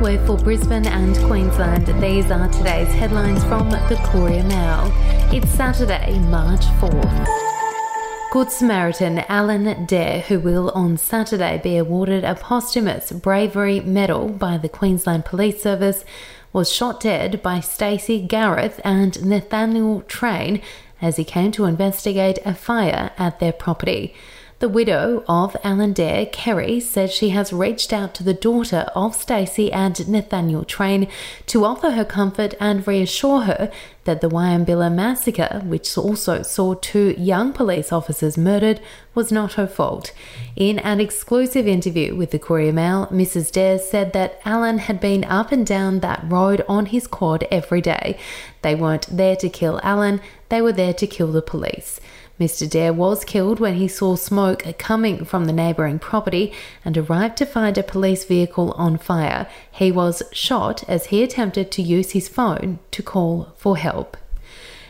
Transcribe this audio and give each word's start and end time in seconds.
We're 0.00 0.24
for 0.26 0.36
Brisbane 0.36 0.86
and 0.86 1.16
Queensland. 1.26 1.86
These 2.02 2.30
are 2.30 2.48
today's 2.48 2.92
headlines 2.94 3.42
from 3.44 3.70
the 3.70 4.00
Courier 4.06 4.44
Mail. 4.44 4.92
It's 5.32 5.50
Saturday, 5.50 6.18
March 6.18 6.64
4th. 6.80 7.26
Good 8.30 8.52
Samaritan 8.52 9.20
Alan 9.28 9.86
Dare, 9.86 10.20
who 10.20 10.38
will 10.38 10.70
on 10.70 10.96
Saturday 10.96 11.60
be 11.62 11.76
awarded 11.76 12.24
a 12.24 12.34
posthumous 12.34 13.10
Bravery 13.12 13.80
Medal 13.80 14.28
by 14.28 14.58
the 14.58 14.68
Queensland 14.68 15.24
Police 15.24 15.62
Service, 15.62 16.04
was 16.52 16.70
shot 16.70 17.00
dead 17.00 17.42
by 17.42 17.60
Stacey 17.60 18.20
Gareth 18.20 18.80
and 18.84 19.24
Nathaniel 19.24 20.02
Train 20.02 20.60
as 21.00 21.16
he 21.16 21.24
came 21.24 21.52
to 21.52 21.64
investigate 21.64 22.38
a 22.44 22.54
fire 22.54 23.10
at 23.18 23.40
their 23.40 23.52
property. 23.52 24.14
The 24.58 24.70
widow 24.70 25.22
of 25.28 25.54
Alan 25.62 25.92
Dare, 25.92 26.24
Kerry, 26.24 26.80
says 26.80 27.12
she 27.12 27.28
has 27.28 27.52
reached 27.52 27.92
out 27.92 28.14
to 28.14 28.22
the 28.22 28.32
daughter 28.32 28.86
of 28.94 29.14
Stacey 29.14 29.70
and 29.70 30.08
Nathaniel 30.08 30.64
Train 30.64 31.08
to 31.44 31.66
offer 31.66 31.90
her 31.90 32.06
comfort 32.06 32.54
and 32.58 32.86
reassure 32.86 33.42
her 33.42 33.70
that 34.04 34.22
the 34.22 34.30
Wieambilla 34.30 34.90
massacre, 34.90 35.60
which 35.66 35.98
also 35.98 36.40
saw 36.40 36.72
two 36.72 37.14
young 37.18 37.52
police 37.52 37.92
officers 37.92 38.38
murdered, 38.38 38.80
was 39.14 39.30
not 39.30 39.54
her 39.54 39.66
fault. 39.66 40.14
In 40.54 40.78
an 40.78 41.00
exclusive 41.00 41.66
interview 41.66 42.16
with 42.16 42.30
the 42.30 42.38
Courier 42.38 42.72
Mail, 42.72 43.08
Mrs. 43.08 43.52
Dare 43.52 43.78
said 43.78 44.14
that 44.14 44.40
Alan 44.46 44.78
had 44.78 45.00
been 45.00 45.24
up 45.24 45.52
and 45.52 45.66
down 45.66 46.00
that 46.00 46.24
road 46.24 46.64
on 46.66 46.86
his 46.86 47.06
quad 47.06 47.46
every 47.50 47.82
day. 47.82 48.18
They 48.62 48.74
weren't 48.74 49.14
there 49.14 49.36
to 49.36 49.50
kill 49.50 49.80
Alan, 49.82 50.22
they 50.48 50.62
were 50.62 50.72
there 50.72 50.94
to 50.94 51.06
kill 51.06 51.30
the 51.30 51.42
police. 51.42 52.00
Mr. 52.38 52.68
Dare 52.68 52.92
was 52.92 53.24
killed 53.24 53.60
when 53.60 53.74
he 53.74 53.88
saw 53.88 54.14
smoke 54.14 54.64
coming 54.78 55.24
from 55.24 55.46
the 55.46 55.52
neighbouring 55.52 55.98
property 55.98 56.52
and 56.84 56.98
arrived 56.98 57.36
to 57.38 57.46
find 57.46 57.78
a 57.78 57.82
police 57.82 58.24
vehicle 58.24 58.72
on 58.72 58.98
fire. 58.98 59.48
He 59.70 59.90
was 59.90 60.22
shot 60.32 60.84
as 60.88 61.06
he 61.06 61.22
attempted 61.22 61.70
to 61.72 61.82
use 61.82 62.10
his 62.10 62.28
phone 62.28 62.78
to 62.90 63.02
call 63.02 63.52
for 63.56 63.76
help. 63.78 64.16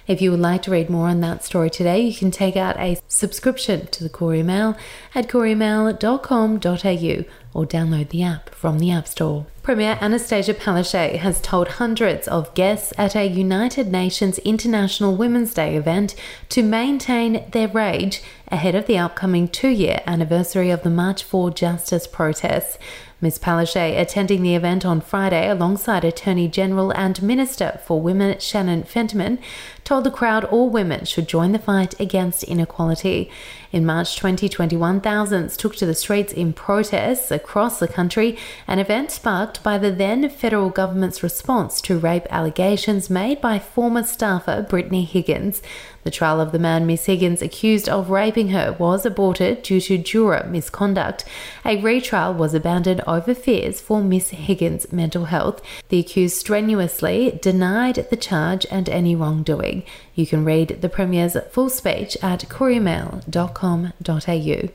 If 0.06 0.22
you 0.22 0.30
would 0.30 0.40
like 0.40 0.62
to 0.62 0.70
read 0.70 0.88
more 0.88 1.08
on 1.08 1.20
that 1.20 1.42
story 1.42 1.68
today, 1.68 2.00
you 2.00 2.14
can 2.14 2.30
take 2.30 2.56
out 2.56 2.78
a 2.78 2.98
subscription 3.08 3.86
to 3.88 4.04
the 4.04 4.08
Courier 4.08 4.44
Mail 4.44 4.76
at 5.14 5.28
couriermail.com.au 5.28 7.24
or 7.52 7.66
download 7.66 8.10
the 8.10 8.22
app 8.22 8.50
from 8.50 8.78
the 8.78 8.90
App 8.90 9.08
Store. 9.08 9.46
Premier 9.62 9.96
Annastacia 9.96 10.54
Palaszczuk 10.54 11.16
has 11.16 11.40
told 11.40 11.66
hundreds 11.66 12.28
of 12.28 12.54
guests 12.54 12.92
at 12.96 13.16
a 13.16 13.26
United 13.26 13.90
Nations 13.90 14.38
International 14.40 15.16
Women's 15.16 15.54
Day 15.54 15.74
event 15.74 16.14
to 16.50 16.62
maintain 16.62 17.48
their 17.50 17.66
rage 17.66 18.22
ahead 18.48 18.76
of 18.76 18.86
the 18.86 18.98
upcoming 18.98 19.48
two 19.48 19.70
year 19.70 20.02
anniversary 20.06 20.70
of 20.70 20.84
the 20.84 20.90
March 20.90 21.24
for 21.24 21.50
Justice 21.50 22.06
protests. 22.06 22.78
Ms. 23.18 23.38
Palaszczuk 23.38 23.98
attending 23.98 24.42
the 24.42 24.54
event 24.54 24.84
on 24.84 25.00
Friday 25.00 25.48
alongside 25.48 26.04
Attorney 26.04 26.48
General 26.48 26.92
and 26.92 27.22
Minister 27.22 27.80
for 27.82 27.98
Women 27.98 28.38
Shannon 28.40 28.82
Fentiman 28.82 29.38
told 29.84 30.04
the 30.04 30.10
crowd 30.10 30.44
all 30.44 30.68
women 30.68 31.06
should 31.06 31.26
join 31.26 31.52
the 31.52 31.58
fight 31.58 31.98
against 31.98 32.42
inequality. 32.42 33.30
In 33.72 33.86
March 33.86 34.16
2021, 34.16 35.00
thousands 35.00 35.56
took 35.56 35.76
to 35.76 35.86
the 35.86 35.94
streets 35.94 36.32
in 36.32 36.52
protests 36.52 37.30
across 37.30 37.78
the 37.78 37.88
country, 37.88 38.36
an 38.66 38.80
event 38.80 39.10
sparked 39.10 39.62
by 39.62 39.78
the 39.78 39.92
then 39.92 40.28
federal 40.28 40.70
government's 40.70 41.22
response 41.22 41.80
to 41.82 41.98
rape 41.98 42.26
allegations 42.30 43.08
made 43.08 43.40
by 43.40 43.58
former 43.58 44.02
staffer 44.02 44.66
Brittany 44.68 45.04
Higgins. 45.04 45.62
The 46.02 46.10
trial 46.10 46.40
of 46.40 46.52
the 46.52 46.58
man 46.58 46.86
Miss 46.86 47.06
Higgins 47.06 47.42
accused 47.42 47.88
of 47.88 48.10
raping 48.10 48.50
her 48.50 48.76
was 48.78 49.04
aborted 49.04 49.62
due 49.62 49.80
to 49.80 49.98
juror 49.98 50.46
misconduct. 50.48 51.24
A 51.64 51.80
retrial 51.80 52.32
was 52.32 52.54
abandoned 52.54 53.02
over 53.06 53.34
fears 53.34 53.80
for 53.80 54.02
Miss 54.02 54.30
Higgins' 54.30 54.92
mental 54.92 55.26
health. 55.26 55.62
The 55.88 56.00
accused 56.00 56.36
strenuously 56.36 57.38
denied 57.40 58.06
the 58.10 58.16
charge 58.16 58.66
and 58.70 58.88
any 58.88 59.14
wrongdoing. 59.14 59.84
You 60.14 60.26
can 60.26 60.44
read 60.44 60.78
the 60.80 60.88
Premier's 60.88 61.36
full 61.50 61.70
speech 61.70 62.16
at 62.22 62.48
couriermail.com.au. 62.48 64.68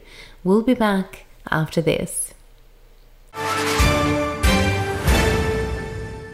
We'll 0.43 0.63
be 0.63 0.73
back 0.73 1.25
after 1.49 1.81
this. 1.81 2.33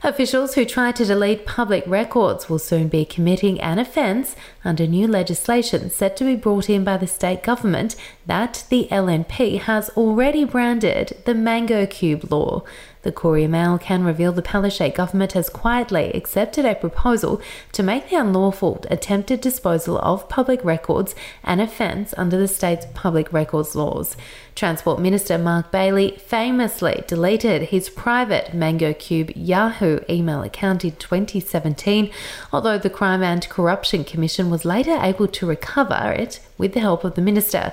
Officials 0.00 0.54
who 0.54 0.64
try 0.64 0.92
to 0.92 1.04
delete 1.04 1.44
public 1.44 1.82
records 1.84 2.48
will 2.48 2.60
soon 2.60 2.86
be 2.86 3.04
committing 3.04 3.60
an 3.60 3.80
offence 3.80 4.36
under 4.64 4.86
new 4.86 5.08
legislation 5.08 5.90
set 5.90 6.16
to 6.16 6.24
be 6.24 6.36
brought 6.36 6.70
in 6.70 6.84
by 6.84 6.96
the 6.96 7.06
state 7.08 7.42
government 7.42 7.96
that 8.24 8.64
the 8.70 8.86
LNP 8.92 9.62
has 9.62 9.90
already 9.90 10.44
branded 10.44 11.20
the 11.24 11.34
Mango 11.34 11.84
Cube 11.84 12.30
Law. 12.30 12.62
The 13.02 13.12
Courier 13.12 13.48
Mail 13.48 13.78
can 13.78 14.04
reveal 14.04 14.32
the 14.32 14.42
Palaszczuk 14.42 14.94
government 14.94 15.32
has 15.32 15.48
quietly 15.48 16.10
accepted 16.12 16.64
a 16.64 16.74
proposal 16.74 17.40
to 17.72 17.82
make 17.82 18.10
the 18.10 18.16
unlawful 18.16 18.84
attempted 18.90 19.40
disposal 19.40 19.98
of 19.98 20.28
public 20.28 20.64
records 20.64 21.14
an 21.44 21.60
offence 21.60 22.12
under 22.16 22.36
the 22.36 22.48
state's 22.48 22.86
public 22.94 23.32
records 23.32 23.76
laws. 23.76 24.16
Transport 24.58 24.98
Minister 24.98 25.38
Mark 25.38 25.70
Bailey 25.70 26.18
famously 26.18 27.04
deleted 27.06 27.68
his 27.68 27.88
private 27.88 28.52
Mango 28.52 28.92
Cube 28.92 29.30
Yahoo 29.36 30.00
email 30.10 30.42
account 30.42 30.84
in 30.84 30.96
2017, 30.96 32.10
although 32.52 32.78
the 32.78 32.90
Crime 32.90 33.22
and 33.22 33.48
Corruption 33.48 34.02
Commission 34.02 34.50
was 34.50 34.64
later 34.64 34.98
able 35.00 35.28
to 35.28 35.46
recover 35.46 36.12
it 36.18 36.40
with 36.58 36.74
the 36.74 36.80
help 36.80 37.04
of 37.04 37.14
the 37.14 37.22
minister. 37.22 37.72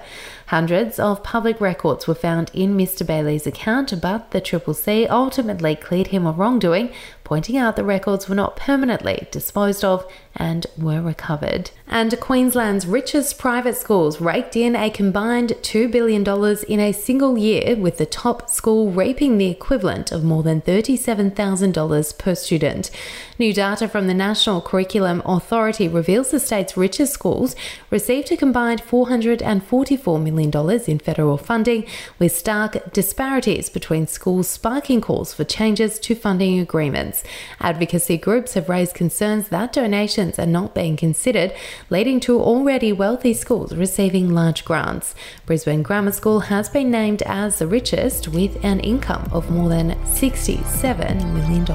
Hundreds 0.50 1.00
of 1.00 1.24
public 1.24 1.60
records 1.60 2.08
were 2.08 2.14
found 2.14 2.52
in 2.54 2.78
Mr. 2.78 3.04
Bailey's 3.04 3.48
account, 3.48 4.00
but 4.00 4.30
the 4.30 4.40
Triple 4.40 4.76
C 4.76 5.08
ultimately 5.16 5.76
cleared 5.76 6.08
him 6.08 6.28
of 6.28 6.38
wrongdoing, 6.38 6.92
pointing 7.26 7.58
out 7.58 7.76
the 7.76 7.84
records 7.84 8.30
were 8.30 8.36
not 8.36 8.56
permanently 8.56 9.28
disposed 9.32 9.84
of 9.84 10.10
and 10.36 10.66
were 10.78 11.02
recovered. 11.02 11.72
And 11.88 12.20
Queensland's 12.20 12.86
richest 12.86 13.38
private 13.40 13.76
schools 13.76 14.22
raked 14.22 14.56
in 14.56 14.76
a 14.76 14.90
combined 14.90 15.50
$2 15.62 15.92
billion 15.92 16.24
in 16.68 16.80
a 16.80 16.92
single 16.92 17.38
year, 17.38 17.76
with 17.76 17.98
the 17.98 18.06
top 18.06 18.50
school 18.50 18.92
reaping 18.92 19.38
the 19.38 19.50
equivalent 19.50 20.12
of 20.12 20.24
more 20.24 20.44
than 20.44 20.62
$37,000 20.62 22.18
per 22.18 22.36
student. 22.36 22.92
New 23.40 23.54
data 23.54 23.88
from 23.88 24.08
the 24.08 24.14
National 24.14 24.62
Curriculum 24.62 25.22
Authority 25.26 25.88
reveals 25.88 26.32
the 26.32 26.40
state's 26.40 26.78
richest 26.78 27.14
schools 27.14 27.56
received 27.90 28.32
a 28.32 28.38
combined 28.38 28.82
$444 28.84 30.22
million 30.22 30.82
in 30.88 31.00
federal 31.00 31.38
funding, 31.38 31.86
with 32.20 32.36
stark 32.36 32.94
disparities 32.94 33.70
between 33.70 34.06
schools 34.06 34.48
sparking 34.48 35.02
calls 35.02 35.34
for 35.34 35.44
changes 35.44 35.98
to 36.00 36.14
funding 36.14 36.60
agreements. 36.60 37.15
Advocacy 37.60 38.18
groups 38.18 38.56
have 38.56 38.70
raised 38.70 38.96
concerns 38.96 39.50
that 39.50 39.74
donations 39.74 40.40
are 40.40 40.46
not 40.46 40.74
being 40.74 40.98
considered, 40.98 41.54
leading 41.90 42.20
to 42.22 42.40
already 42.40 42.92
wealthy 42.92 43.34
schools 43.34 43.76
receiving 43.76 44.34
large 44.34 44.66
grants. 44.66 45.16
Brisbane 45.46 45.84
Grammar 45.84 46.12
School 46.12 46.42
has 46.42 46.70
been 46.70 46.92
named 46.92 47.22
as 47.24 47.60
the 47.60 47.68
richest 47.68 48.28
with 48.28 48.64
an 48.64 48.80
income 48.80 49.28
of 49.32 49.52
more 49.52 49.70
than 49.70 49.92
$67 50.06 51.34
million. 51.34 51.66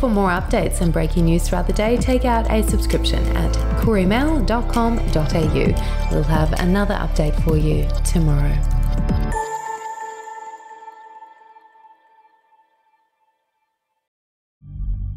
For 0.00 0.08
more 0.08 0.30
updates 0.30 0.80
and 0.80 0.92
breaking 0.94 1.26
news 1.26 1.46
throughout 1.46 1.66
the 1.66 1.74
day, 1.74 1.98
take 1.98 2.24
out 2.24 2.50
a 2.50 2.62
subscription 2.62 3.22
at 3.36 3.52
couriermail.com.au. 3.82 6.10
We'll 6.10 6.22
have 6.22 6.58
another 6.60 6.94
update 6.94 7.38
for 7.44 7.58
you 7.58 7.86
tomorrow. 8.02 8.79